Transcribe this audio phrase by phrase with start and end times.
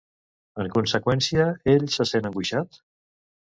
[0.63, 1.47] En conseqüència,
[1.77, 2.85] ell se sent angoixat?